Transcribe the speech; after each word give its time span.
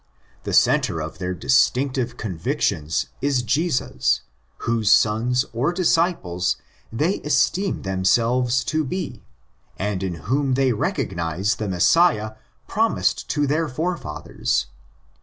The 0.45 0.53
centre 0.53 0.99
of 0.99 1.19
their 1.19 1.35
distinctive 1.35 2.17
convictions 2.17 3.05
is 3.21 3.43
Jesus, 3.43 4.21
whose 4.65 4.91
sons 4.91 5.45
or 5.53 5.71
disciples 5.71 6.55
they 6.91 7.19
esteem 7.19 7.83
themselves 7.83 8.63
to 8.63 8.83
be, 8.83 9.21
and 9.77 10.01
in 10.01 10.15
whom 10.25 10.55
they 10.55 10.73
recognise 10.73 11.57
the 11.57 11.69
Messiah 11.69 12.31
promised 12.67 13.29
to 13.29 13.45
their 13.45 13.67
fore 13.69 13.95
fathers. 13.95 14.65